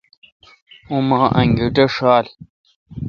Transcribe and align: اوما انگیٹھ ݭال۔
اوما 0.93 1.21
انگیٹھ 1.39 1.83
ݭال۔ 1.95 2.25